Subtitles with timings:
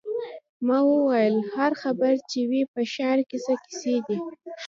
[0.67, 4.17] ما وویل: هر خبر چې وي، په ښار کې څه کیسې دي.